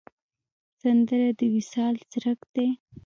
سندره 0.79 1.29
د 1.39 1.41
وصال 1.55 1.95
څرک 2.11 2.39
دی 2.53 2.67